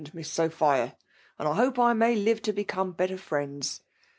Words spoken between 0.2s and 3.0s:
Sophia, and I hope we may live to be come